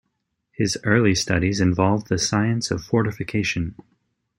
[0.51, 3.75] His early studies involved the science of fortification.